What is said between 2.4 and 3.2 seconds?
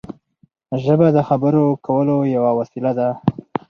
وسیله ده.